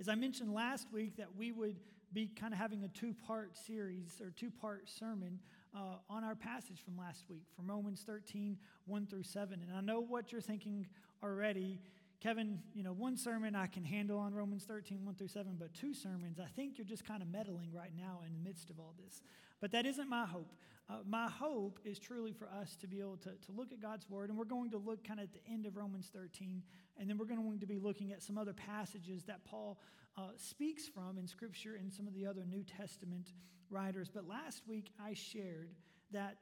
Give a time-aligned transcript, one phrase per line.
[0.00, 1.76] As I mentioned last week, that we would
[2.12, 5.40] be kind of having a two part series or two part sermon
[5.74, 8.56] uh, on our passage from last week, from Romans 13,
[8.86, 9.60] 1 through 7.
[9.60, 10.86] And I know what you're thinking
[11.22, 11.80] already.
[12.20, 15.72] Kevin, you know, one sermon I can handle on Romans 13, 1 through 7, but
[15.74, 18.80] two sermons, I think you're just kind of meddling right now in the midst of
[18.80, 19.22] all this.
[19.60, 20.52] But that isn't my hope.
[20.90, 24.08] Uh, my hope is truly for us to be able to, to look at God's
[24.08, 26.62] word, and we're going to look kind of at the end of Romans 13,
[26.98, 29.78] and then we're going to be looking at some other passages that Paul
[30.16, 33.32] uh, speaks from in Scripture and some of the other New Testament
[33.70, 34.10] writers.
[34.12, 35.70] But last week I shared
[36.10, 36.38] that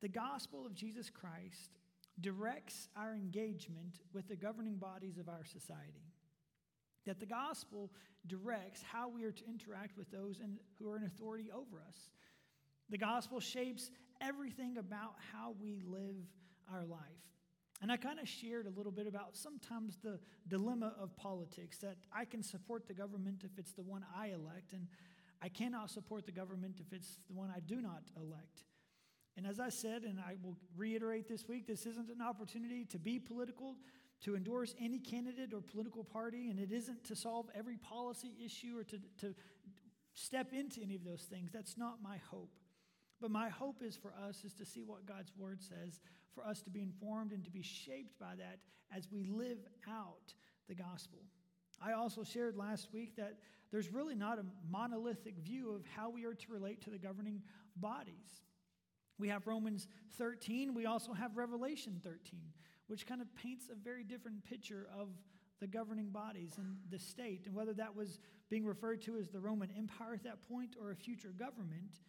[0.00, 1.78] the gospel of Jesus Christ
[2.20, 6.12] directs our engagement with the governing bodies of our society.
[7.06, 7.90] That the gospel
[8.26, 12.10] directs how we are to interact with those in, who are in authority over us.
[12.90, 13.90] The gospel shapes
[14.20, 16.16] everything about how we live
[16.70, 17.00] our life.
[17.82, 21.96] And I kind of shared a little bit about sometimes the dilemma of politics that
[22.14, 24.86] I can support the government if it's the one I elect, and
[25.40, 28.64] I cannot support the government if it's the one I do not elect.
[29.36, 32.98] And as I said, and I will reiterate this week, this isn't an opportunity to
[32.98, 33.76] be political,
[34.24, 38.76] to endorse any candidate or political party, and it isn't to solve every policy issue
[38.76, 39.34] or to, to
[40.12, 41.50] step into any of those things.
[41.52, 42.50] That's not my hope.
[43.20, 46.00] But my hope is for us is to see what God's word says,
[46.34, 48.60] for us to be informed and to be shaped by that
[48.96, 50.34] as we live out
[50.68, 51.18] the gospel.
[51.82, 53.34] I also shared last week that
[53.70, 57.42] there's really not a monolithic view of how we are to relate to the governing
[57.76, 58.42] bodies.
[59.18, 62.40] We have Romans 13, we also have Revelation 13,
[62.86, 65.08] which kind of paints a very different picture of
[65.60, 68.18] the governing bodies and the state, and whether that was
[68.48, 72.00] being referred to as the Roman Empire at that point or a future government,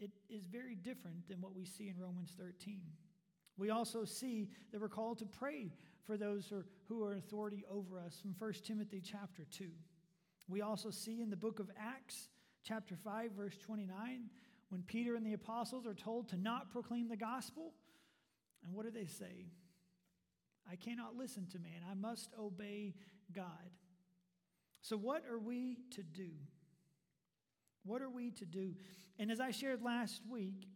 [0.00, 2.80] it is very different than what we see in Romans 13.
[3.56, 5.70] We also see that we're called to pray
[6.06, 6.52] for those
[6.88, 9.66] who are, authority over us from 1 Timothy chapter 2.
[10.48, 12.28] We also see in the book of Acts,
[12.64, 14.30] chapter 5, verse 29,
[14.70, 17.74] when Peter and the apostles are told to not proclaim the gospel.
[18.64, 19.46] And what do they say?
[20.70, 21.82] I cannot listen to man.
[21.88, 22.94] I must obey
[23.32, 23.70] God.
[24.82, 26.30] So, what are we to do?
[27.84, 28.74] What are we to do?
[29.18, 30.66] And as I shared last week,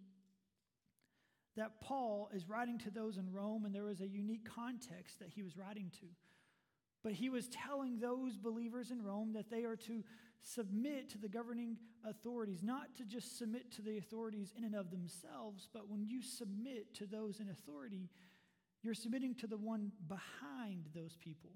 [1.56, 5.28] that Paul is writing to those in Rome, and there was a unique context that
[5.28, 6.06] he was writing to.
[7.02, 10.02] But he was telling those believers in Rome that they are to
[10.42, 11.76] submit to the governing
[12.08, 16.22] authorities, not to just submit to the authorities in and of themselves, but when you
[16.22, 18.10] submit to those in authority,
[18.82, 21.50] you're submitting to the one behind those people.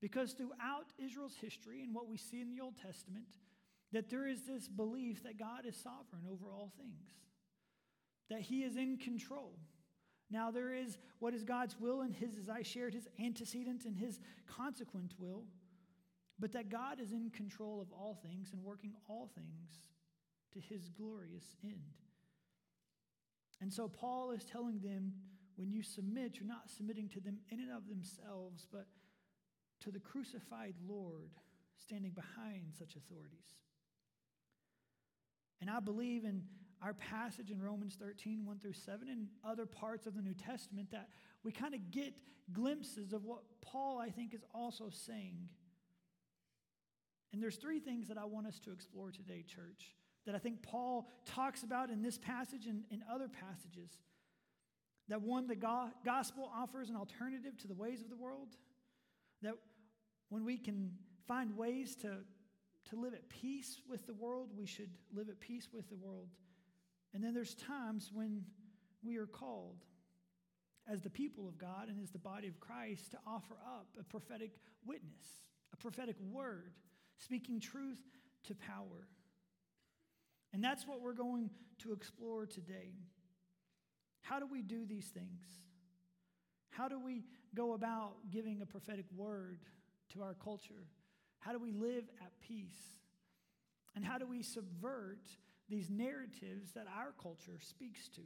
[0.00, 3.38] Because throughout Israel's history and what we see in the Old Testament,
[3.92, 7.10] that there is this belief that God is sovereign over all things,
[8.30, 9.58] that He is in control.
[10.30, 13.96] Now, there is what is God's will and His, as I shared, His antecedent and
[13.96, 15.44] His consequent will,
[16.38, 19.90] but that God is in control of all things and working all things
[20.54, 21.98] to His glorious end.
[23.60, 25.12] And so, Paul is telling them
[25.56, 28.86] when you submit, you're not submitting to them in and of themselves, but
[29.80, 31.30] to the crucified Lord
[31.78, 33.58] standing behind such authorities.
[35.62, 36.42] And I believe in
[36.82, 40.90] our passage in Romans 13, 1 through 7, and other parts of the New Testament
[40.90, 41.08] that
[41.44, 42.14] we kind of get
[42.52, 45.48] glimpses of what Paul, I think, is also saying.
[47.32, 49.94] And there's three things that I want us to explore today, church,
[50.26, 53.92] that I think Paul talks about in this passage and in other passages.
[55.10, 55.56] That one, the
[56.04, 58.48] gospel offers an alternative to the ways of the world.
[59.42, 59.54] That
[60.28, 60.90] when we can
[61.28, 62.16] find ways to
[62.90, 66.28] to live at peace with the world, we should live at peace with the world.
[67.14, 68.44] And then there's times when
[69.02, 69.84] we are called
[70.90, 74.04] as the people of God and as the body of Christ to offer up a
[74.04, 74.52] prophetic
[74.84, 75.26] witness,
[75.72, 76.72] a prophetic word,
[77.18, 78.00] speaking truth
[78.44, 79.06] to power.
[80.52, 82.94] And that's what we're going to explore today.
[84.22, 85.42] How do we do these things?
[86.70, 89.60] How do we go about giving a prophetic word
[90.14, 90.86] to our culture?
[91.42, 93.00] How do we live at peace?
[93.94, 95.28] And how do we subvert
[95.68, 98.22] these narratives that our culture speaks to?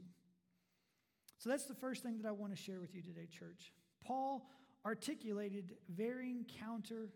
[1.38, 3.72] So that's the first thing that I want to share with you today, church.
[4.04, 4.46] Paul
[4.84, 7.08] articulated varying counter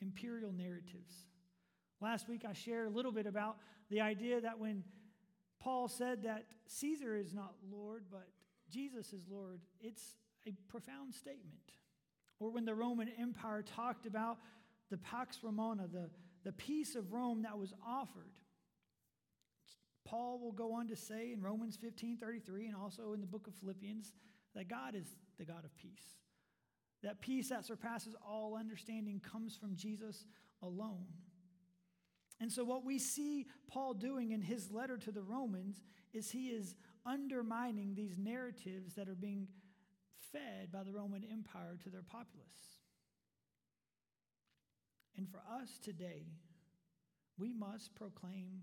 [0.00, 1.14] imperial narratives.
[2.00, 3.56] Last week I shared a little bit about
[3.88, 4.82] the idea that when
[5.60, 8.26] Paul said that Caesar is not Lord, but
[8.68, 10.16] Jesus is Lord, it's
[10.46, 11.60] a profound statement.
[12.38, 14.38] Or when the Roman Empire talked about
[14.90, 16.10] the Pax Romana, the,
[16.44, 18.32] the peace of Rome that was offered.
[20.04, 23.46] Paul will go on to say in Romans 15 33 and also in the book
[23.46, 24.12] of Philippians
[24.54, 25.06] that God is
[25.38, 26.16] the God of peace.
[27.02, 30.26] That peace that surpasses all understanding comes from Jesus
[30.62, 31.06] alone.
[32.40, 35.82] And so, what we see Paul doing in his letter to the Romans
[36.12, 36.74] is he is
[37.06, 39.46] undermining these narratives that are being
[40.32, 42.79] fed by the Roman Empire to their populace.
[45.16, 46.26] And for us today,
[47.38, 48.62] we must proclaim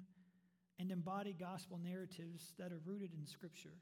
[0.80, 3.74] and embody gospel narratives that are rooted in Scripture.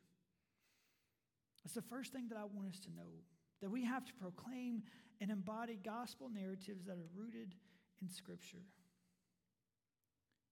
[1.63, 3.23] That's the first thing that I want us to know
[3.61, 4.83] that we have to proclaim
[5.21, 7.55] and embody gospel narratives that are rooted
[8.01, 8.63] in Scripture.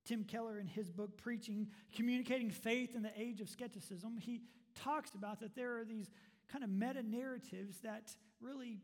[0.06, 4.42] Tim Keller, in his book Preaching, Communicating Faith in the Age of Skepticism, he
[4.76, 6.10] talks about that there are these
[6.52, 8.12] kind of meta narratives that
[8.42, 8.80] really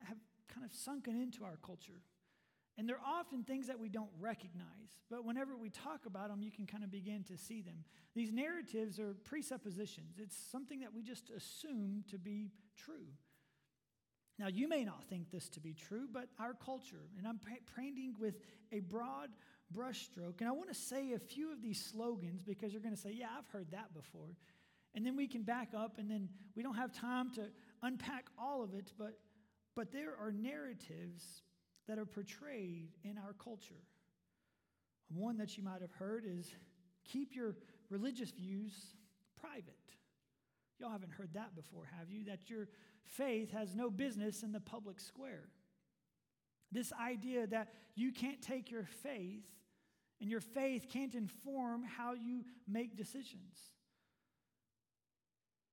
[0.00, 0.16] have
[0.52, 2.00] kind of sunken into our culture.
[2.78, 6.50] And they're often things that we don't recognize, but whenever we talk about them, you
[6.50, 7.84] can kind of begin to see them.
[8.14, 13.08] These narratives are presuppositions, it's something that we just assume to be true.
[14.38, 17.38] Now, you may not think this to be true, but our culture, and I'm
[17.76, 18.38] painting with
[18.72, 19.28] a broad
[19.72, 23.00] brushstroke, and I want to say a few of these slogans because you're going to
[23.00, 24.36] say, Yeah, I've heard that before.
[24.94, 27.48] And then we can back up, and then we don't have time to
[27.82, 29.18] unpack all of it, but,
[29.74, 31.42] but there are narratives
[31.92, 33.82] that are portrayed in our culture.
[35.14, 36.54] One that you might have heard is
[37.04, 37.54] keep your
[37.90, 38.72] religious views
[39.38, 39.74] private.
[40.78, 42.24] Y'all haven't heard that before, have you?
[42.24, 42.68] That your
[43.04, 45.50] faith has no business in the public square.
[46.70, 49.44] This idea that you can't take your faith
[50.18, 53.58] and your faith can't inform how you make decisions.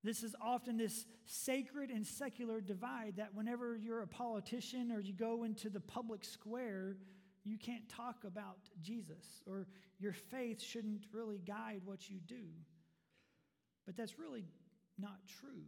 [0.04, 5.14] This is often this sacred and secular divide that whenever you're a politician or you
[5.14, 6.96] go into the public square,
[7.44, 9.68] you can't talk about Jesus or
[10.00, 12.46] your faith shouldn't really guide what you do.
[13.86, 14.46] But that's really
[14.98, 15.66] not true.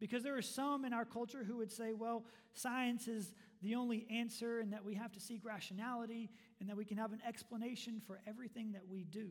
[0.00, 4.06] Because there are some in our culture who would say, well, science is the only
[4.10, 8.00] answer and that we have to seek rationality and that we can have an explanation
[8.04, 9.28] for everything that we do.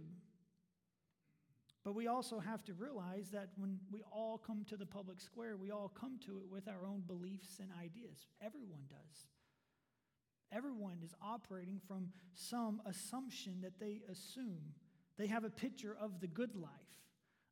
[1.84, 5.58] But we also have to realize that when we all come to the public square,
[5.58, 8.28] we all come to it with our own beliefs and ideas.
[8.40, 9.28] Everyone does.
[10.52, 14.62] Everyone is operating from some assumption that they assume.
[15.18, 16.70] They have a picture of the good life,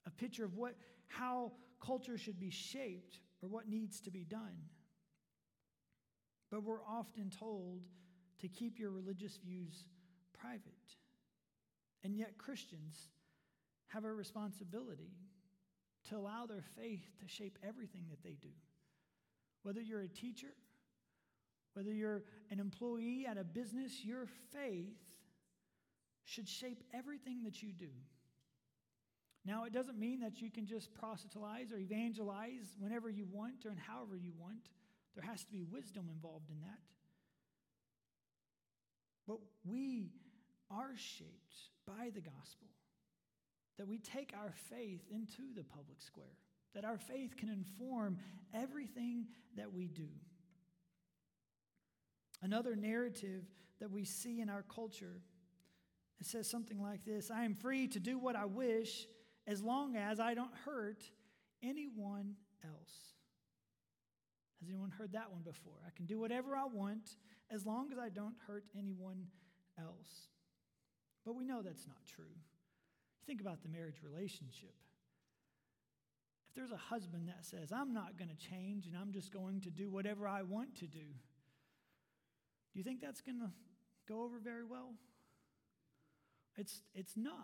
[0.05, 0.75] a picture of what,
[1.07, 1.53] how
[1.83, 4.57] culture should be shaped or what needs to be done.
[6.51, 7.81] But we're often told
[8.41, 9.85] to keep your religious views
[10.39, 10.61] private.
[12.03, 13.09] And yet, Christians,
[13.89, 15.11] have a responsibility
[16.09, 18.49] to allow their faith to shape everything that they do.
[19.63, 20.53] Whether you're a teacher,
[21.73, 24.97] whether you're an employee at a business, your faith
[26.23, 27.89] should shape everything that you do.
[29.45, 33.75] Now, it doesn't mean that you can just proselytize or evangelize whenever you want or
[33.87, 34.69] however you want.
[35.15, 36.79] There has to be wisdom involved in that.
[39.27, 40.11] But we
[40.69, 42.67] are shaped by the gospel
[43.79, 46.35] that we take our faith into the public square,
[46.75, 48.17] that our faith can inform
[48.53, 50.09] everything that we do.
[52.41, 53.45] Another narrative
[53.79, 55.21] that we see in our culture
[56.19, 59.07] it says something like this I am free to do what I wish
[59.47, 61.09] as long as I don't hurt
[61.63, 63.13] anyone else.
[64.59, 65.79] Has anyone heard that one before?
[65.87, 67.15] I can do whatever I want
[67.49, 69.27] as long as I don't hurt anyone
[69.79, 70.27] else.
[71.25, 72.35] But we know that's not true.
[73.29, 74.73] Think about the marriage relationship.
[76.49, 79.61] If there's a husband that says, I'm not going to change and I'm just going
[79.61, 83.51] to do whatever I want to do, do you think that's going to
[84.07, 84.95] go over very well?
[86.57, 87.35] It's, it's not.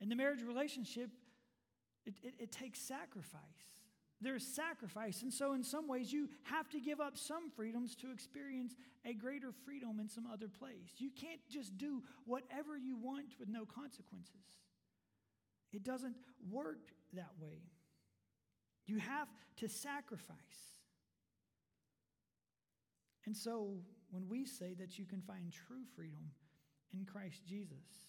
[0.00, 1.10] In the marriage relationship,
[2.06, 3.42] it, it, it takes sacrifice
[4.20, 5.22] there's sacrifice.
[5.22, 9.12] And so, in some ways, you have to give up some freedoms to experience a
[9.12, 10.94] greater freedom in some other place.
[10.98, 14.60] You can't just do whatever you want with no consequences.
[15.72, 16.16] It doesn't
[16.50, 17.60] work that way.
[18.86, 20.38] You have to sacrifice.
[23.26, 23.80] And so,
[24.10, 26.30] when we say that you can find true freedom
[26.94, 28.06] in Christ Jesus,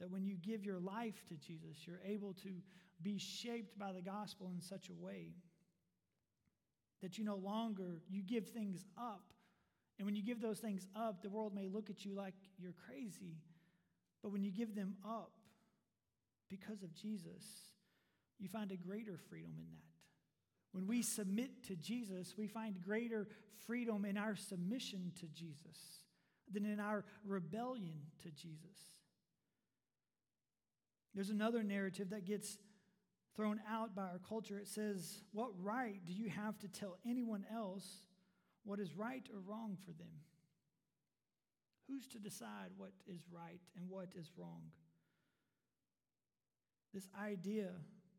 [0.00, 2.50] that when you give your life to Jesus, you're able to
[3.02, 5.34] be shaped by the gospel in such a way
[7.02, 9.32] that you no longer you give things up.
[9.98, 12.74] And when you give those things up the world may look at you like you're
[12.86, 13.36] crazy.
[14.22, 15.32] But when you give them up
[16.48, 17.44] because of jesus
[18.38, 19.84] you find a greater freedom in that.
[20.72, 23.28] When we submit to jesus we find greater
[23.66, 26.00] freedom in our submission to jesus
[26.52, 28.92] than in our rebellion to jesus.
[31.14, 32.58] There's another narrative that gets
[33.38, 34.58] thrown out by our culture.
[34.58, 37.86] It says, What right do you have to tell anyone else
[38.64, 40.10] what is right or wrong for them?
[41.86, 44.62] Who's to decide what is right and what is wrong?
[46.92, 47.68] This idea,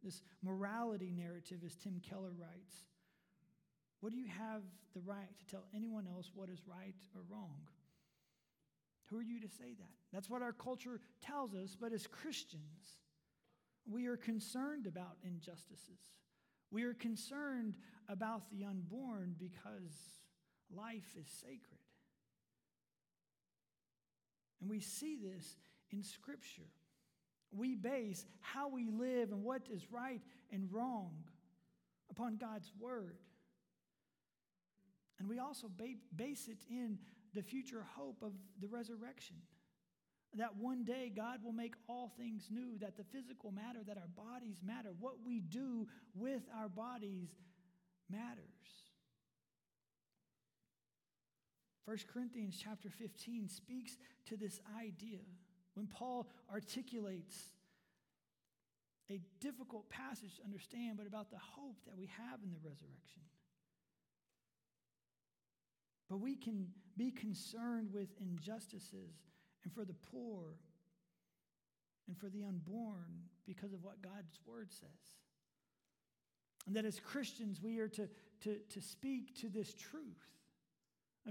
[0.01, 2.85] this morality narrative, as Tim Keller writes,
[3.99, 4.61] what do you have
[4.93, 7.59] the right to tell anyone else what is right or wrong?
[9.09, 9.91] Who are you to say that?
[10.13, 12.99] That's what our culture tells us, but as Christians,
[13.89, 15.99] we are concerned about injustices.
[16.71, 17.75] We are concerned
[18.07, 20.21] about the unborn because
[20.75, 21.79] life is sacred.
[24.61, 25.57] And we see this
[25.91, 26.69] in Scripture.
[27.51, 31.11] We base how we live and what is right and wrong
[32.11, 33.17] upon God's Word.
[35.17, 35.67] And we also
[36.15, 36.99] base it in
[37.33, 39.37] the future hope of the resurrection.
[40.35, 44.09] That one day God will make all things new, that the physical matter, that our
[44.15, 44.89] bodies matter.
[44.99, 47.29] What we do with our bodies
[48.09, 48.85] matters.
[51.85, 55.21] 1 Corinthians chapter 15 speaks to this idea
[55.73, 57.35] when Paul articulates
[59.09, 63.23] a difficult passage to understand, but about the hope that we have in the resurrection.
[66.09, 69.15] But we can be concerned with injustices
[69.63, 70.55] and for the poor
[72.07, 74.89] and for the unborn because of what God's word says.
[76.67, 78.07] And that as Christians, we are to,
[78.41, 80.25] to, to speak to this truth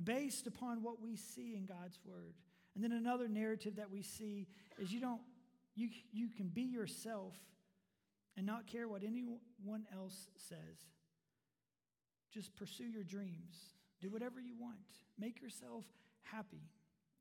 [0.05, 2.35] based upon what we see in God's word.
[2.75, 4.47] And then another narrative that we see
[4.79, 5.21] is you don't
[5.79, 7.35] you, you can be yourself
[8.37, 10.87] and not care what anyone else says.
[12.33, 13.75] Just pursue your dreams.
[14.01, 14.77] Do whatever you want.
[15.19, 15.85] Make yourself
[16.23, 16.69] happy.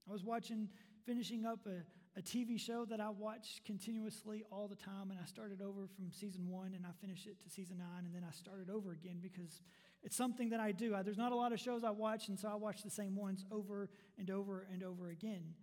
[0.10, 0.70] I was watching,
[1.08, 5.26] finishing up a, a TV show that I watch continuously all the time, and I
[5.26, 8.32] started over from season one and I finished it to season nine, and then I
[8.32, 9.62] started over again because
[10.04, 10.94] it's something that I do.
[10.94, 13.16] I, there's not a lot of shows I watch, and so I watch the same
[13.16, 15.54] ones over and over and over again.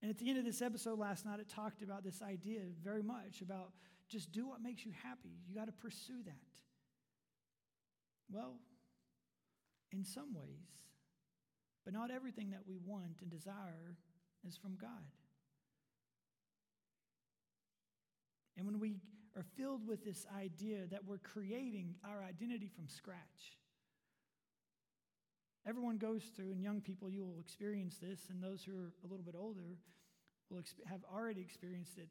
[0.00, 3.02] And at the end of this episode last night, it talked about this idea very
[3.02, 3.72] much about
[4.08, 5.36] just do what makes you happy.
[5.48, 6.32] You got to pursue that.
[8.30, 8.54] Well,
[9.92, 10.68] in some ways,
[11.84, 13.96] but not everything that we want and desire
[14.46, 15.04] is from God.
[18.56, 18.96] And when we
[19.36, 23.58] are filled with this idea that we're creating our identity from scratch,
[25.66, 29.08] everyone goes through, and young people, you will experience this, and those who are a
[29.08, 29.78] little bit older
[30.50, 32.08] will exp- have already experienced it.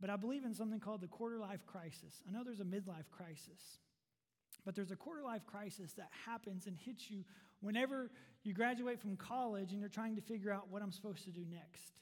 [0.00, 2.22] But I believe in something called the quarter life crisis.
[2.28, 3.78] I know there's a midlife crisis.
[4.64, 7.24] But there's a quarter life crisis that happens and hits you
[7.60, 8.10] whenever
[8.42, 11.44] you graduate from college and you're trying to figure out what I'm supposed to do
[11.50, 11.92] next.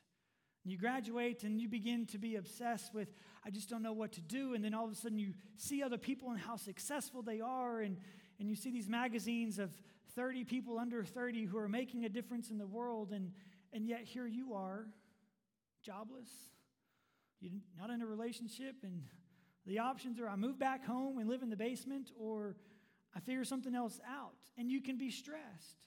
[0.65, 3.09] You graduate and you begin to be obsessed with,
[3.45, 4.55] I just don't know what to do.
[4.55, 7.81] And then all of a sudden you see other people and how successful they are.
[7.81, 7.99] And,
[8.41, 9.71] and you see these magazines of
[10.15, 13.13] 30 people under 30 who are making a difference in the world.
[13.13, 13.33] And,
[13.73, 14.87] and yet here you are,
[15.83, 16.29] jobless,
[17.41, 19.03] you're not in a relationship, and
[19.67, 22.57] the options are I move back home and live in the basement, or
[23.17, 24.35] I figure something else out.
[24.57, 25.79] And you can be stressed.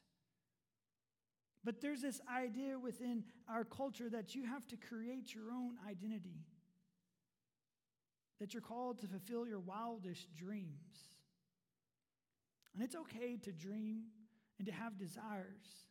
[1.64, 6.46] But there's this idea within our culture that you have to create your own identity,
[8.40, 11.10] that you're called to fulfill your wildest dreams.
[12.74, 14.04] And it's okay to dream
[14.60, 15.86] and to have desires.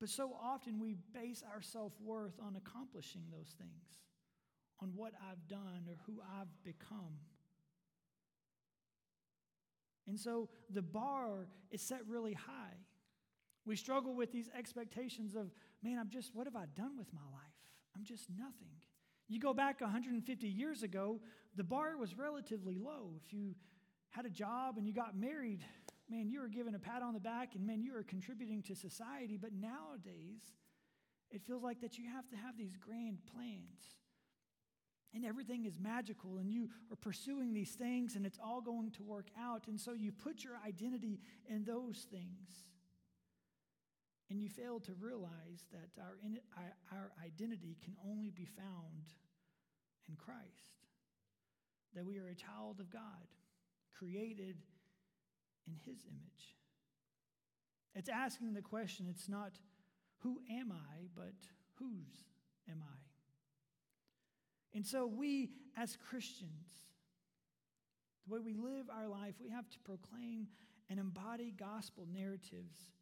[0.00, 4.00] But so often we base our self worth on accomplishing those things
[4.80, 7.18] on what I've done or who I've become.
[10.08, 12.76] And so the bar is set really high.
[13.66, 15.50] We struggle with these expectations of,
[15.82, 17.42] man, I'm just, what have I done with my life?
[17.94, 18.72] I'm just nothing.
[19.28, 21.20] You go back 150 years ago,
[21.54, 23.12] the bar was relatively low.
[23.22, 23.54] If you
[24.08, 25.62] had a job and you got married,
[26.08, 28.74] man, you were given a pat on the back and man, you were contributing to
[28.74, 29.36] society.
[29.36, 30.40] But nowadays,
[31.30, 33.82] it feels like that you have to have these grand plans
[35.14, 39.02] and everything is magical and you are pursuing these things and it's all going to
[39.02, 39.66] work out.
[39.66, 42.64] And so you put your identity in those things.
[44.30, 46.18] And you fail to realize that our,
[46.92, 49.14] our identity can only be found
[50.06, 50.84] in Christ.
[51.94, 53.00] That we are a child of God,
[53.98, 54.56] created
[55.66, 56.56] in His image.
[57.94, 59.52] It's asking the question, it's not
[60.18, 61.34] who am I, but
[61.78, 62.24] whose
[62.68, 63.07] am I?
[64.78, 66.68] And so, we as Christians,
[68.24, 70.46] the way we live our life, we have to proclaim
[70.88, 72.92] and embody gospel narratives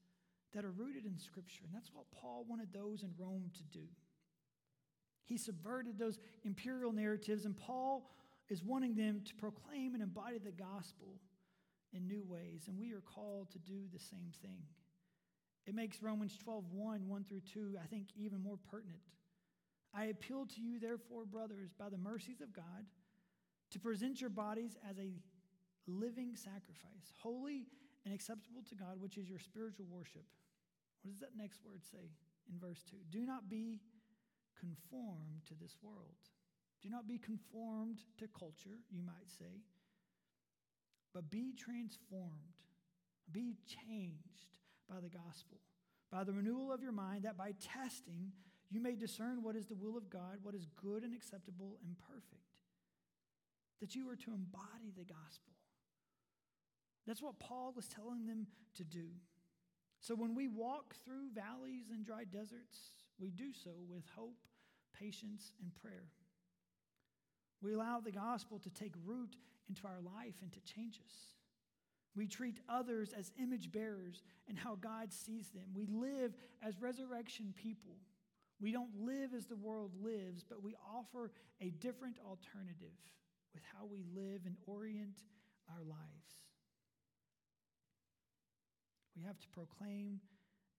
[0.54, 1.64] that are rooted in Scripture.
[1.66, 3.84] And that's what Paul wanted those in Rome to do.
[5.26, 8.10] He subverted those imperial narratives, and Paul
[8.48, 11.20] is wanting them to proclaim and embody the gospel
[11.92, 14.62] in new ways, and we are called to do the same thing.
[15.66, 19.02] It makes Romans 12, 1, 1 through 2, I think, even more pertinent.
[19.96, 22.84] I appeal to you, therefore, brothers, by the mercies of God,
[23.70, 25.14] to present your bodies as a
[25.86, 27.66] living sacrifice, holy
[28.04, 30.24] and acceptable to God, which is your spiritual worship.
[31.02, 32.10] What does that next word say
[32.52, 32.96] in verse 2?
[33.10, 33.80] Do not be
[34.58, 36.16] conformed to this world.
[36.82, 39.62] Do not be conformed to culture, you might say,
[41.14, 42.60] but be transformed,
[43.32, 44.56] be changed
[44.88, 45.58] by the gospel,
[46.12, 48.32] by the renewal of your mind, that by testing
[48.70, 51.96] you may discern what is the will of God, what is good and acceptable and
[51.98, 52.42] perfect.
[53.80, 55.52] That you are to embody the gospel.
[57.06, 59.06] That's what Paul was telling them to do.
[60.00, 64.38] So when we walk through valleys and dry deserts, we do so with hope,
[64.98, 66.10] patience, and prayer.
[67.62, 69.36] We allow the gospel to take root
[69.68, 71.12] into our life and to change us.
[72.14, 75.66] We treat others as image bearers and how God sees them.
[75.74, 77.96] We live as resurrection people.
[78.60, 82.96] We don't live as the world lives, but we offer a different alternative
[83.52, 85.22] with how we live and orient
[85.68, 86.36] our lives.
[89.16, 90.20] We have to proclaim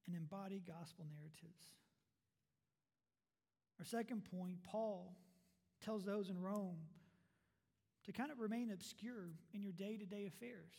[0.05, 1.63] and embody gospel narratives.
[3.79, 5.15] Our second point, Paul
[5.84, 6.77] tells those in Rome
[8.05, 10.74] to kind of remain obscure in your day to day affairs.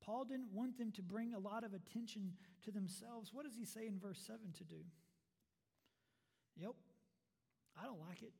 [0.00, 2.32] Paul didn't want them to bring a lot of attention
[2.64, 3.30] to themselves.
[3.32, 4.82] What does he say in verse 7 to do?
[6.60, 6.74] Yep,
[7.80, 8.32] I don't like it.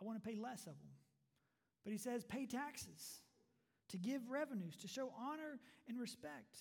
[0.00, 0.92] I want to pay less of them.
[1.84, 3.22] But he says, pay taxes,
[3.88, 6.56] to give revenues, to show honor and respect.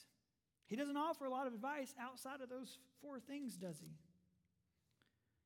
[0.67, 3.91] He doesn't offer a lot of advice outside of those four things, does he?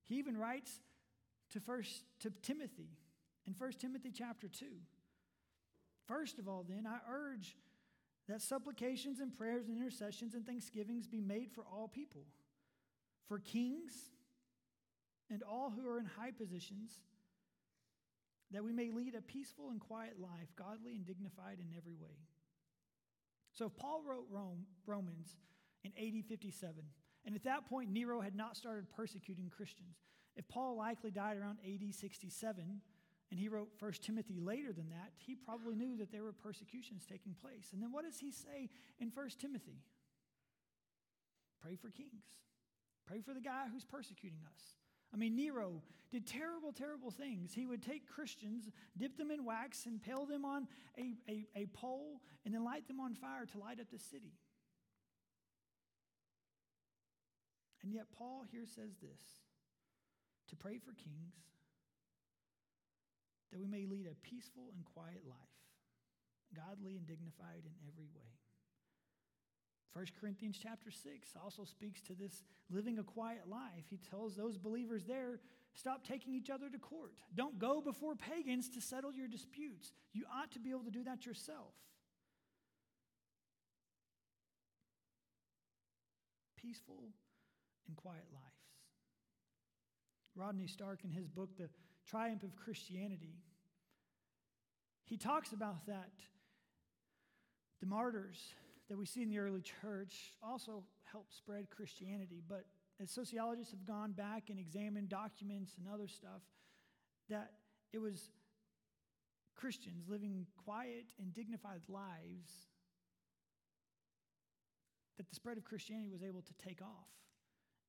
[0.04, 0.80] He even writes
[1.52, 2.90] to first to Timothy
[3.48, 4.66] in 1 Timothy chapter 2.
[6.08, 7.56] First of all, then, I urge
[8.28, 12.26] that supplications and prayers and intercessions and thanksgivings be made for all people,
[13.28, 13.94] for kings
[15.30, 17.02] and all who are in high positions,
[18.52, 22.28] that we may lead a peaceful and quiet life, godly and dignified in every way.
[23.52, 25.36] So if Paul wrote Rome, Romans
[25.84, 26.76] in AD 57,
[27.26, 29.98] and at that point Nero had not started persecuting Christians,
[30.36, 32.82] if Paul likely died around AD 67,
[33.32, 37.06] and he wrote 1 Timothy later than that, he probably knew that there were persecutions
[37.06, 37.70] taking place.
[37.74, 38.70] And then what does he say
[39.00, 39.82] in 1 Timothy?
[41.60, 42.26] Pray for kings.
[43.08, 44.62] Pray for the guy who's persecuting us.
[45.14, 47.54] I mean, Nero did terrible, terrible things.
[47.54, 51.66] He would take Christians, dip them in wax, and impale them on a, a, a
[51.68, 54.34] pole, and then light them on fire to light up the city.
[57.84, 59.22] And yet, Paul here says this
[60.50, 61.36] to pray for kings,
[63.52, 65.38] that we may lead a peaceful and quiet life,
[66.56, 68.43] godly and dignified in every way.
[69.94, 73.86] 1 Corinthians chapter 6 also speaks to this living a quiet life.
[73.90, 75.40] He tells those believers there
[75.76, 77.14] stop taking each other to court.
[77.36, 79.92] Don't go before pagans to settle your disputes.
[80.12, 81.74] You ought to be able to do that yourself.
[86.58, 87.10] Peaceful
[87.88, 88.46] and quiet lives.
[90.36, 91.70] Rodney Stark, in his book, The
[92.08, 93.36] Triumph of Christianity,
[95.06, 96.12] he talks about that.
[97.82, 98.40] The martyrs
[98.94, 102.44] that we see in the early church also helped spread Christianity.
[102.48, 102.66] But
[103.02, 106.44] as sociologists have gone back and examined documents and other stuff,
[107.28, 107.54] that
[107.92, 108.30] it was
[109.56, 112.52] Christians living quiet and dignified lives
[115.18, 117.10] that the spread of Christianity was able to take off.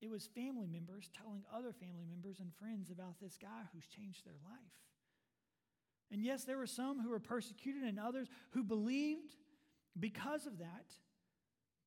[0.00, 4.24] It was family members telling other family members and friends about this guy who's changed
[4.24, 4.72] their life.
[6.10, 9.34] And yes, there were some who were persecuted and others who believed
[9.98, 10.92] because of that,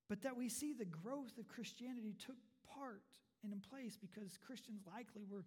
[0.10, 2.38] but that we see the growth of Christianity took
[2.74, 3.04] part
[3.44, 5.46] and in place because Christians likely were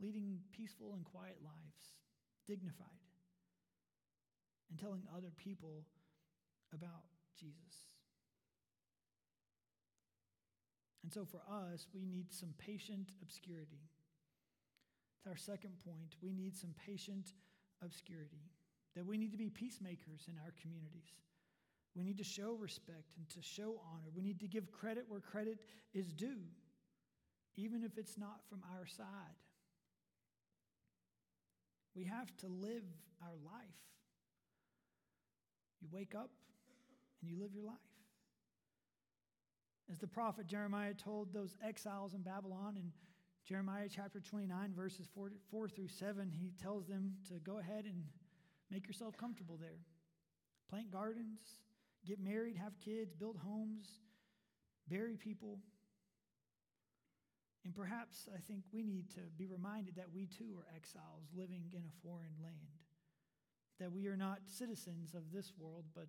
[0.00, 1.94] leading peaceful and quiet lives,
[2.46, 2.86] dignified,
[4.70, 5.84] and telling other people
[6.72, 7.06] about
[7.38, 7.86] Jesus.
[11.02, 13.88] And so for us, we need some patient obscurity.
[15.16, 16.16] It's our second point.
[16.22, 17.32] We need some patient
[17.82, 18.50] obscurity.
[18.94, 21.14] That we need to be peacemakers in our communities.
[21.98, 24.06] We need to show respect and to show honor.
[24.14, 25.58] We need to give credit where credit
[25.92, 26.44] is due,
[27.56, 29.06] even if it's not from our side.
[31.96, 32.84] We have to live
[33.20, 33.64] our life.
[35.80, 36.30] You wake up
[37.20, 37.74] and you live your life.
[39.90, 42.92] As the prophet Jeremiah told those exiles in Babylon in
[43.44, 48.04] Jeremiah chapter 29, verses 4, 4 through 7, he tells them to go ahead and
[48.70, 49.80] make yourself comfortable there.
[50.68, 51.40] plant gardens,
[52.06, 53.88] get married, have kids, build homes,
[54.88, 55.58] bury people.
[57.64, 61.64] And perhaps I think we need to be reminded that we too are exiles living
[61.72, 62.84] in a foreign land,
[63.78, 66.08] that we are not citizens of this world, but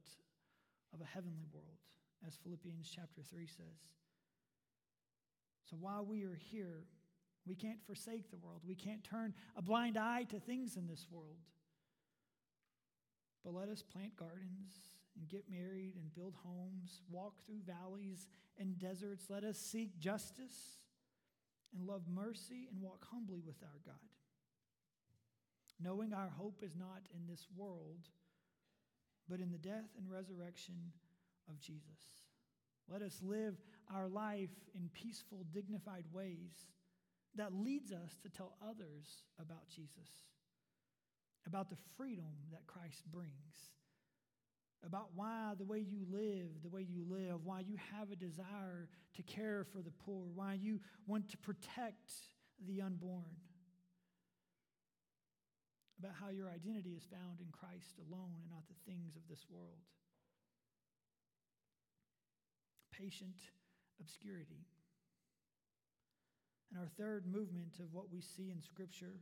[0.93, 1.79] of a heavenly world,
[2.25, 3.79] as Philippians chapter 3 says.
[5.69, 6.85] So while we are here,
[7.45, 8.61] we can't forsake the world.
[8.65, 11.39] We can't turn a blind eye to things in this world.
[13.43, 14.73] But let us plant gardens
[15.19, 18.27] and get married and build homes, walk through valleys
[18.57, 19.25] and deserts.
[19.29, 20.77] Let us seek justice
[21.75, 23.95] and love mercy and walk humbly with our God.
[25.81, 28.07] Knowing our hope is not in this world,
[29.29, 30.75] but in the death and resurrection
[31.49, 32.23] of Jesus.
[32.87, 33.55] Let us live
[33.93, 36.67] our life in peaceful, dignified ways
[37.35, 40.09] that leads us to tell others about Jesus,
[41.45, 43.73] about the freedom that Christ brings,
[44.85, 48.87] about why the way you live, the way you live, why you have a desire
[49.15, 52.11] to care for the poor, why you want to protect
[52.67, 53.35] the unborn,
[55.99, 59.45] about how your identity is found in Christ alone and not the things of this
[59.49, 59.83] world.
[62.91, 63.35] Patient
[63.99, 64.65] obscurity.
[66.71, 69.19] And our third movement of what we see in Scripture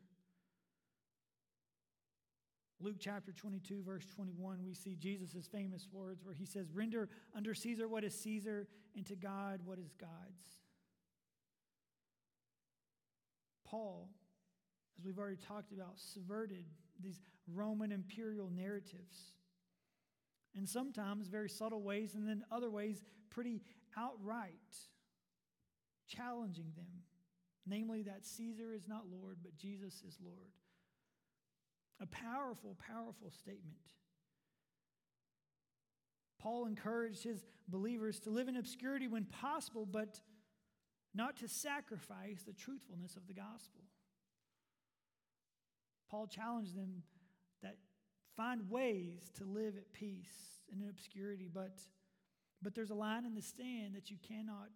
[2.80, 7.56] Luke chapter 22, verse 21, we see Jesus' famous words where he says, Render under
[7.56, 10.60] Caesar what is Caesar, and to God what is God's.
[13.66, 14.10] Paul,
[14.98, 16.66] as we've already talked about, subverted
[17.02, 19.34] these Roman imperial narratives.
[20.56, 23.62] In sometimes very subtle ways, and then other ways pretty
[23.98, 24.54] outright,
[26.08, 27.04] challenging them.
[27.66, 30.52] Namely, that Caesar is not Lord, but Jesus is Lord.
[32.00, 33.80] A powerful, powerful statement.
[36.40, 40.22] Paul encouraged his believers to live in obscurity when possible, but
[41.14, 43.82] not to sacrifice the truthfulness of the gospel.
[46.10, 47.04] Paul challenged them
[47.64, 47.78] that
[48.36, 51.80] find ways to live at peace in obscurity, but,
[52.62, 54.72] but there's a line in the stand that you cannot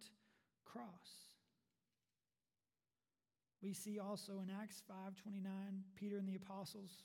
[0.64, 1.32] cross.
[3.62, 7.04] We see also in Acts 5:29 Peter and the apostles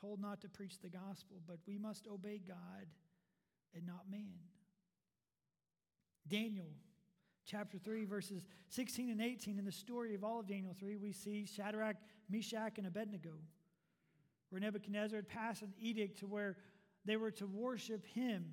[0.00, 2.86] told not to preach the gospel, but we must obey God
[3.74, 4.38] and not man.
[6.26, 6.68] Daniel
[7.46, 11.12] chapter 3 verses 16 and 18 in the story of all of Daniel 3 we
[11.12, 11.96] see Shadrach,
[12.28, 13.30] Meshach and Abednego
[14.50, 16.56] where Nebuchadnezzar had passed an edict to where
[17.06, 18.44] they were to worship him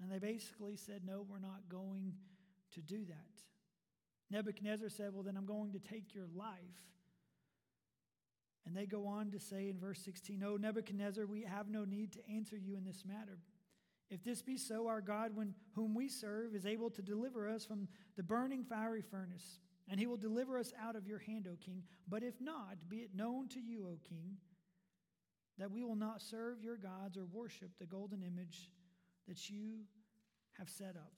[0.00, 2.12] and they basically said no we're not going
[2.74, 3.34] to do that.
[4.30, 6.58] Nebuchadnezzar said, Well, then I'm going to take your life.
[8.66, 12.12] And they go on to say in verse 16, Oh, Nebuchadnezzar, we have no need
[12.12, 13.38] to answer you in this matter.
[14.10, 17.64] If this be so, our God, when, whom we serve, is able to deliver us
[17.64, 21.56] from the burning fiery furnace, and he will deliver us out of your hand, O
[21.62, 21.82] king.
[22.08, 24.36] But if not, be it known to you, O king,
[25.58, 28.70] that we will not serve your gods or worship the golden image
[29.28, 29.80] that you
[30.58, 31.12] have set up.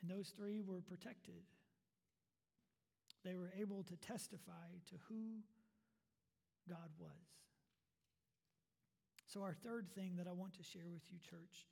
[0.00, 1.42] And those three were protected.
[3.26, 5.40] They were able to testify to who
[6.68, 7.10] God was.
[9.26, 11.66] So, our third thing that I want to share with you, church,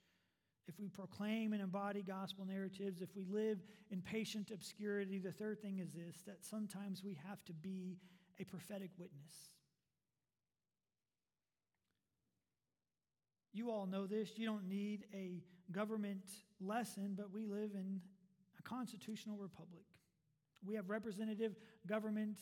[0.67, 5.61] if we proclaim and embody gospel narratives, if we live in patient obscurity, the third
[5.61, 7.99] thing is this that sometimes we have to be
[8.37, 9.51] a prophetic witness.
[13.53, 14.31] You all know this.
[14.35, 15.41] You don't need a
[15.71, 16.25] government
[16.59, 18.01] lesson, but we live in
[18.59, 19.85] a constitutional republic.
[20.65, 21.55] We have representative
[21.87, 22.39] government,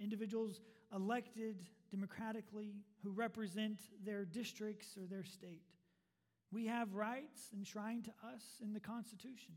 [0.00, 0.60] individuals
[0.94, 5.62] elected democratically who represent their districts or their state.
[6.50, 9.54] We have rights enshrined to us in the Constitution.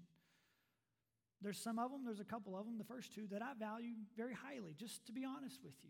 [1.41, 3.93] There's some of them, there's a couple of them, the first two, that I value
[4.15, 5.89] very highly, just to be honest with you.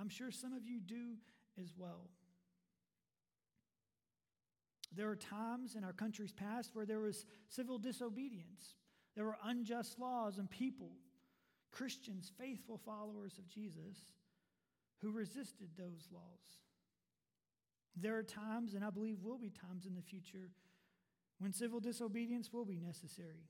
[0.00, 1.16] I'm sure some of you do
[1.60, 2.08] as well.
[4.94, 8.76] There are times in our country's past where there was civil disobedience.
[9.14, 10.90] There were unjust laws and people,
[11.70, 13.96] Christians, faithful followers of Jesus,
[15.00, 16.62] who resisted those laws.
[17.96, 20.50] There are times, and I believe will be times in the future,
[21.38, 23.48] when civil disobedience will be necessary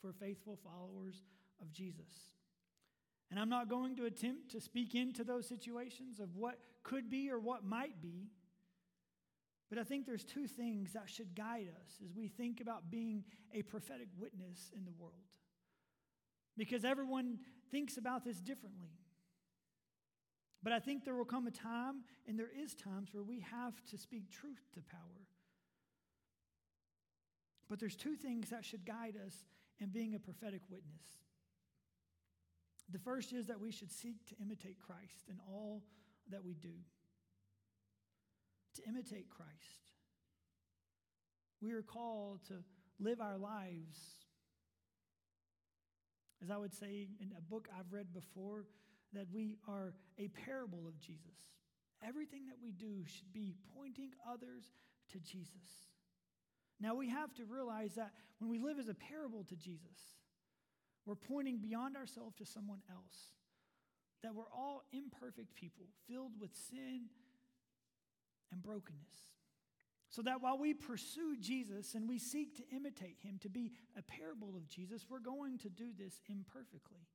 [0.00, 1.22] for faithful followers
[1.60, 2.34] of Jesus.
[3.30, 7.30] And I'm not going to attempt to speak into those situations of what could be
[7.30, 8.28] or what might be.
[9.72, 13.24] But I think there's two things that should guide us as we think about being
[13.54, 15.14] a prophetic witness in the world.
[16.58, 17.38] Because everyone
[17.70, 18.90] thinks about this differently.
[20.62, 23.82] But I think there will come a time, and there is times, where we have
[23.86, 25.26] to speak truth to power.
[27.70, 29.46] But there's two things that should guide us
[29.80, 31.00] in being a prophetic witness.
[32.90, 35.82] The first is that we should seek to imitate Christ in all
[36.28, 36.74] that we do.
[38.76, 39.92] To imitate Christ.
[41.60, 42.54] We are called to
[42.98, 43.96] live our lives.
[46.42, 48.64] As I would say in a book I've read before,
[49.12, 51.36] that we are a parable of Jesus.
[52.06, 54.72] Everything that we do should be pointing others
[55.12, 55.90] to Jesus.
[56.80, 60.16] Now we have to realize that when we live as a parable to Jesus,
[61.06, 63.34] we're pointing beyond ourselves to someone else.
[64.22, 67.06] That we're all imperfect people filled with sin
[68.52, 69.32] and brokenness.
[70.10, 74.02] So that while we pursue Jesus and we seek to imitate him, to be a
[74.02, 77.08] parable of Jesus, we're going to do this imperfectly.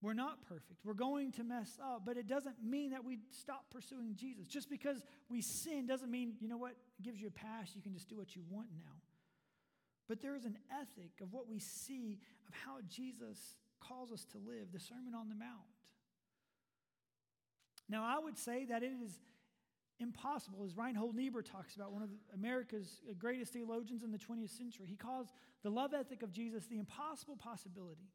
[0.00, 0.84] We're not perfect.
[0.84, 4.46] We're going to mess up, but it doesn't mean that we stop pursuing Jesus.
[4.46, 7.82] Just because we sin doesn't mean, you know what, it gives you a pass, you
[7.82, 8.94] can just do what you want now.
[10.08, 14.38] But there is an ethic of what we see of how Jesus calls us to
[14.38, 15.66] live, the Sermon on the Mount.
[17.88, 19.18] Now, I would say that it is
[20.00, 24.86] impossible, as Reinhold Niebuhr talks about, one of America's greatest theologians in the 20th century.
[24.88, 25.28] He calls
[25.62, 28.08] the love ethic of Jesus the impossible possibility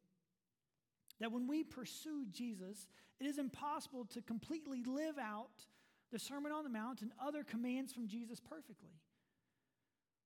[1.20, 2.88] that when we pursue Jesus,
[3.20, 5.66] it is impossible to completely live out
[6.10, 9.00] the Sermon on the Mount and other commands from Jesus perfectly.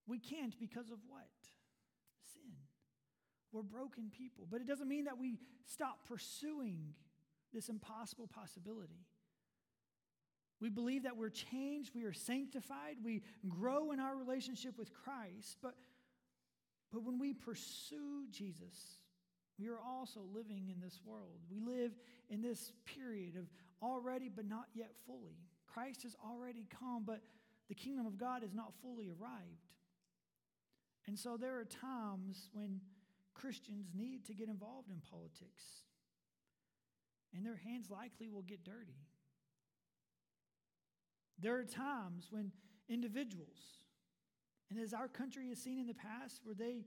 [0.06, 1.28] We can't because of what?
[2.32, 2.52] Sin.
[3.52, 4.46] We're broken people.
[4.50, 6.94] But it doesn't mean that we stop pursuing
[7.52, 9.06] this impossible possibility.
[10.60, 15.58] We believe that we're changed, we are sanctified, we grow in our relationship with Christ.
[15.62, 15.74] But,
[16.92, 18.98] but when we pursue Jesus,
[19.58, 21.38] we are also living in this world.
[21.50, 21.92] We live
[22.28, 23.46] in this period of
[23.82, 25.38] already but not yet fully.
[25.66, 27.20] Christ has already come, but
[27.68, 29.68] the kingdom of God is not fully arrived.
[31.06, 32.80] And so there are times when
[33.34, 35.64] Christians need to get involved in politics,
[37.34, 38.98] and their hands likely will get dirty.
[41.40, 42.52] There are times when
[42.88, 43.80] individuals,
[44.70, 46.84] and as our country has seen in the past, where they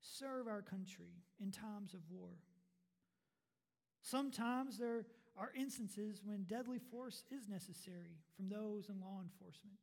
[0.00, 2.30] serve our country in times of war.
[4.02, 9.78] Sometimes there are instances when deadly force is necessary from those in law enforcement.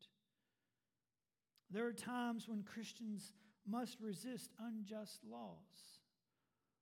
[1.72, 3.34] There are times when Christians
[3.68, 6.00] must resist unjust laws,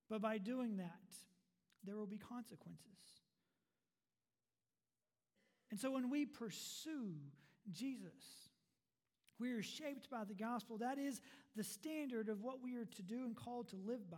[0.10, 1.14] but by doing that,
[1.84, 3.19] there will be consequences.
[5.72, 7.14] And so when we pursue
[7.72, 8.50] Jesus,
[9.40, 10.78] we are shaped by the gospel.
[10.78, 11.22] That is
[11.56, 14.18] the standard of what we are to do and called to live by.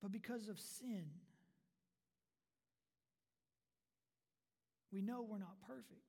[0.00, 1.04] But because of sin,
[4.92, 6.00] we know we're not perfect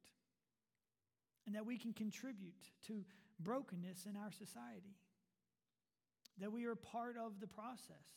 [1.46, 3.04] and that we can contribute to
[3.40, 4.96] brokenness in our society,
[6.40, 8.08] that we are part of the process.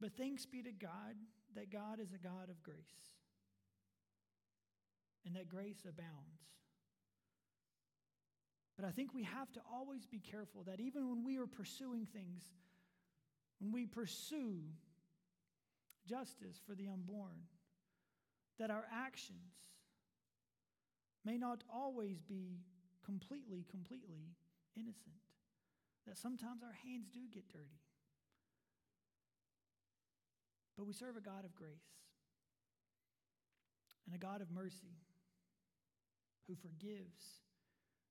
[0.00, 1.16] But thanks be to God
[1.56, 3.15] that God is a God of grace
[5.26, 6.40] and that grace abounds.
[8.76, 12.06] But I think we have to always be careful that even when we are pursuing
[12.06, 12.44] things,
[13.58, 14.60] when we pursue
[16.06, 17.40] justice for the unborn,
[18.58, 19.54] that our actions
[21.24, 22.60] may not always be
[23.04, 24.36] completely, completely
[24.76, 25.16] innocent.
[26.06, 27.80] That sometimes our hands do get dirty.
[30.76, 31.72] But we serve a God of grace
[34.06, 35.05] and a God of mercy
[36.46, 37.42] who forgives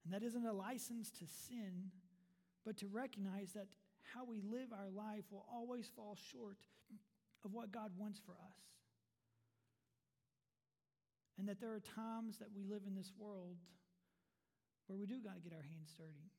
[0.06, 1.90] and that isn't a license to sin,
[2.64, 3.68] but to recognize that
[4.14, 6.58] how we live our life will always fall short
[7.44, 8.60] of what God wants for us.
[11.40, 13.58] And that there are times that we live in this world
[14.88, 16.30] where we do got to get our hands dirty.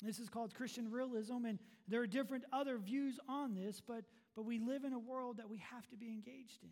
[0.00, 4.44] This is called Christian realism, and there are different other views on this, but, but
[4.44, 6.70] we live in a world that we have to be engaged in.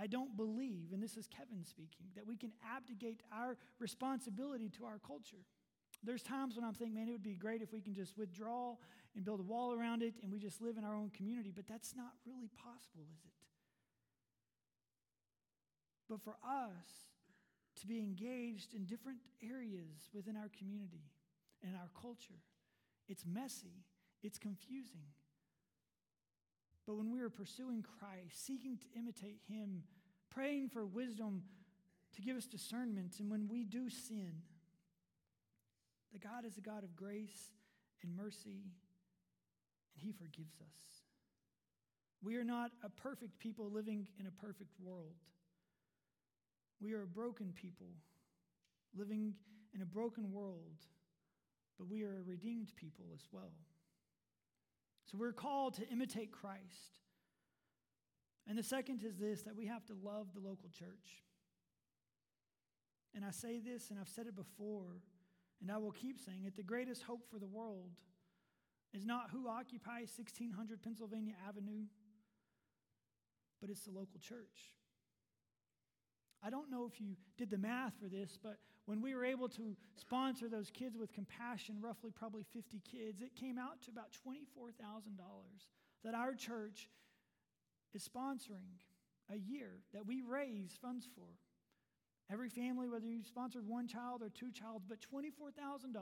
[0.00, 4.86] I don't believe, and this is Kevin speaking, that we can abdicate our responsibility to
[4.86, 5.44] our culture.
[6.02, 8.76] There's times when I'm thinking, man, it would be great if we can just withdraw
[9.14, 11.66] and build a wall around it and we just live in our own community, but
[11.66, 13.32] that's not really possible, is it?
[16.08, 16.88] But for us
[17.80, 21.04] to be engaged in different areas within our community
[21.62, 22.40] and our culture,
[23.06, 23.84] it's messy,
[24.22, 25.04] it's confusing.
[26.86, 29.82] But when we are pursuing Christ, seeking to imitate Him,
[30.30, 31.42] praying for wisdom
[32.14, 34.42] to give us discernment, and when we do sin,
[36.12, 37.52] that God is a God of grace
[38.02, 38.64] and mercy,
[39.94, 41.04] and He forgives us.
[42.22, 45.14] We are not a perfect people living in a perfect world.
[46.80, 47.88] We are a broken people
[48.96, 49.34] living
[49.74, 50.80] in a broken world,
[51.78, 53.52] but we are a redeemed people as well.
[55.10, 56.98] So we're called to imitate Christ.
[58.46, 61.24] And the second is this that we have to love the local church.
[63.14, 65.02] And I say this, and I've said it before,
[65.60, 67.90] and I will keep saying it the greatest hope for the world
[68.94, 71.86] is not who occupies 1600 Pennsylvania Avenue,
[73.60, 74.76] but it's the local church.
[76.42, 79.48] I don't know if you did the math for this, but when we were able
[79.50, 84.08] to sponsor those kids with compassion, roughly probably 50 kids, it came out to about
[84.26, 84.72] $24,000
[86.02, 86.88] that our church
[87.94, 88.78] is sponsoring
[89.32, 91.26] a year that we raise funds for.
[92.32, 95.94] Every family, whether you sponsored one child or two child, but $24,000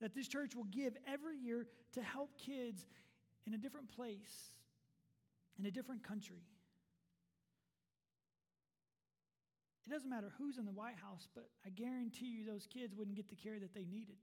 [0.00, 2.86] that this church will give every year to help kids
[3.46, 4.50] in a different place,
[5.58, 6.42] in a different country.
[9.86, 13.16] It doesn't matter who's in the White House, but I guarantee you those kids wouldn't
[13.16, 14.16] get the care that they needed.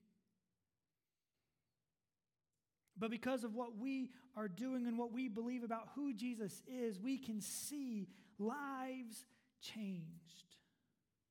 [2.98, 7.00] But because of what we are doing and what we believe about who Jesus is,
[7.00, 9.26] we can see lives
[9.62, 10.56] changed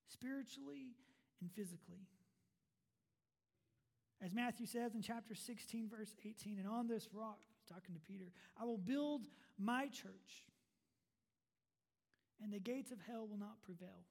[0.08, 0.94] spiritually
[1.40, 2.06] and physically.
[4.22, 7.38] As Matthew says in chapter 16, verse 18, and on this rock,
[7.68, 9.26] talking to Peter, I will build
[9.58, 10.46] my church,
[12.42, 14.04] and the gates of hell will not prevail.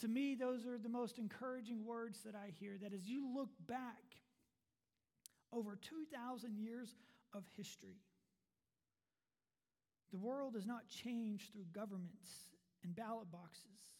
[0.00, 2.78] To me, those are the most encouraging words that I hear.
[2.80, 4.16] That as you look back
[5.52, 6.94] over 2,000 years
[7.34, 7.98] of history,
[10.10, 12.30] the world is not changed through governments
[12.82, 13.98] and ballot boxes,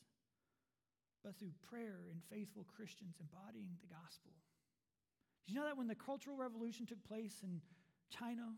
[1.23, 4.33] but through prayer and faithful Christians embodying the gospel.
[5.47, 7.61] Did you know that when the Cultural Revolution took place in
[8.11, 8.55] China,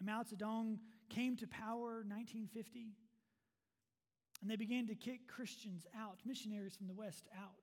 [0.00, 0.78] Mao Zedong
[1.10, 2.94] came to power in 1950,
[4.40, 7.60] and they began to kick Christians out, missionaries from the West out.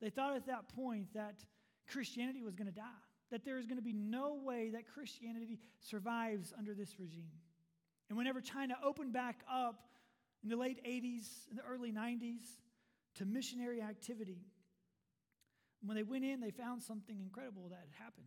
[0.00, 1.44] They thought at that point that
[1.90, 5.58] Christianity was going to die, that there is going to be no way that Christianity
[5.80, 7.40] survives under this regime.
[8.08, 9.80] And whenever China opened back up
[10.42, 12.42] in the late 80s and the early 90s
[13.16, 14.46] to missionary activity,
[15.84, 18.26] when they went in, they found something incredible that had happened.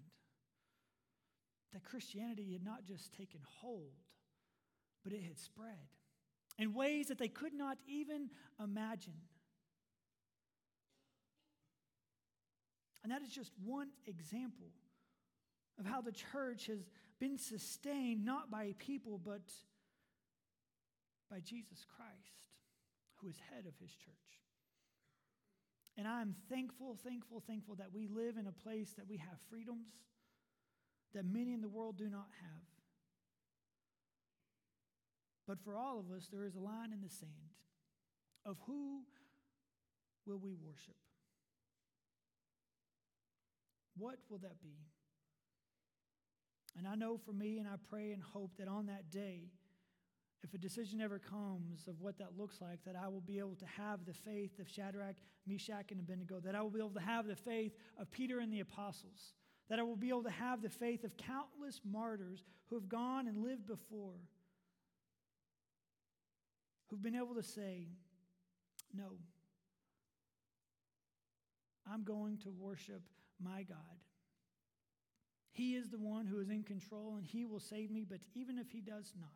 [1.73, 3.93] That Christianity had not just taken hold,
[5.03, 5.87] but it had spread
[6.57, 8.29] in ways that they could not even
[8.61, 9.13] imagine.
[13.03, 14.67] And that is just one example
[15.79, 16.79] of how the church has
[17.19, 19.53] been sustained not by people, but
[21.29, 22.49] by Jesus Christ,
[23.15, 24.13] who is head of his church.
[25.97, 29.87] And I'm thankful, thankful, thankful that we live in a place that we have freedoms
[31.13, 32.76] that many in the world do not have.
[35.47, 37.31] But for all of us, there is a line in the sand
[38.45, 39.01] of who
[40.25, 40.95] will we worship?
[43.97, 44.75] What will that be?
[46.77, 49.49] And I know for me, and I pray and hope that on that day,
[50.43, 53.55] if a decision ever comes of what that looks like, that I will be able
[53.55, 55.15] to have the faith of Shadrach,
[55.47, 58.53] Meshach, and Abednego, that I will be able to have the faith of Peter and
[58.53, 59.33] the apostles,
[59.69, 63.27] that I will be able to have the faith of countless martyrs who have gone
[63.27, 64.19] and lived before,
[66.87, 67.87] who've been able to say,
[68.93, 69.17] No,
[71.91, 73.01] I'm going to worship
[73.41, 73.77] my God.
[75.51, 78.59] He is the one who is in control and he will save me, but even
[78.59, 79.29] if he does not,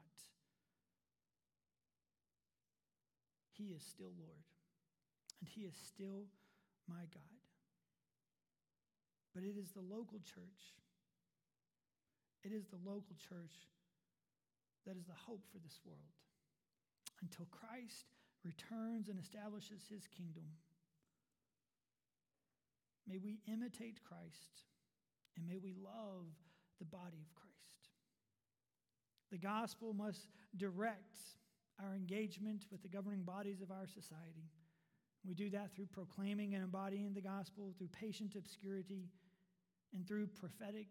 [3.53, 4.45] he is still Lord
[5.39, 6.25] and he is still
[6.87, 7.41] my God.
[9.33, 10.75] But it is the local church.
[12.43, 13.55] It is the local church
[14.85, 16.11] that is the hope for this world
[17.21, 20.45] until Christ returns and establishes his kingdom.
[23.07, 24.65] May we imitate Christ
[25.37, 26.27] and may we love
[26.79, 27.51] the body of Christ.
[29.31, 31.17] The gospel must direct
[31.79, 34.49] our engagement with the governing bodies of our society.
[35.25, 39.09] We do that through proclaiming and embodying the gospel, through patient obscurity,
[39.93, 40.87] and through prophetic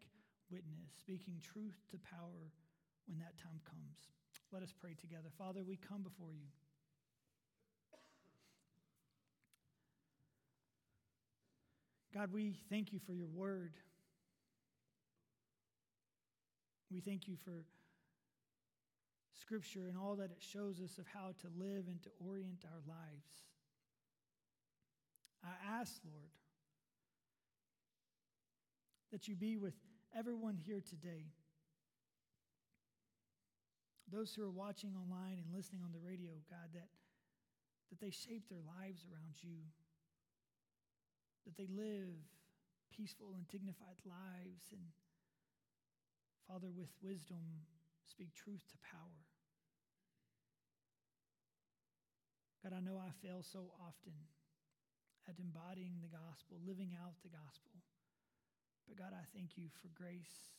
[0.51, 2.53] witness, speaking truth to power
[3.07, 4.20] when that time comes.
[4.53, 5.29] Let us pray together.
[5.39, 6.49] Father, we come before you.
[12.13, 13.75] God, we thank you for your word.
[16.91, 17.65] We thank you for
[19.41, 22.81] Scripture and all that it shows us of how to live and to orient our
[22.89, 23.31] lives.
[25.45, 26.31] I ask, Lord,
[29.13, 29.75] that you be with
[30.17, 31.27] everyone here today
[34.11, 36.91] Those who are watching online and listening on the radio, God, that,
[37.91, 39.63] that they shape their lives around you,
[41.47, 42.19] that they live
[42.91, 44.83] peaceful and dignified lives, and
[46.51, 47.63] Father, with wisdom,
[48.11, 49.23] speak truth to power.
[52.67, 54.13] God, I know I fail so often
[55.31, 57.79] at embodying the gospel, living out the gospel.
[58.91, 60.51] But God, I thank you for grace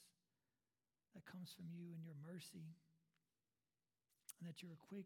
[1.14, 2.80] that comes from you and your mercy,
[4.42, 5.06] and that you're quick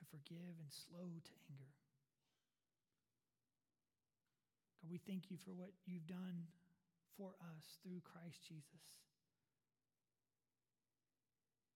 [0.00, 1.76] to forgive and slow to anger.
[4.80, 6.48] God, we thank you for what you've done
[7.20, 9.04] for us through Christ Jesus.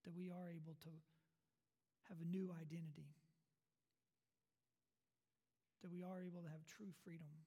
[0.09, 0.92] That we are able to
[2.09, 3.12] have a new identity.
[5.84, 7.44] That we are able to have true freedom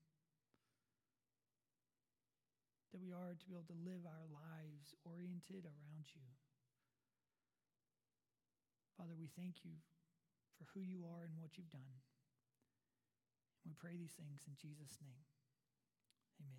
[2.97, 6.25] that we are to be able to live our lives oriented around you.
[8.97, 9.77] Father, we thank you
[10.57, 12.01] for who you are and what you've done.
[13.63, 15.21] And we pray these things in Jesus' name.
[16.41, 16.55] Amen.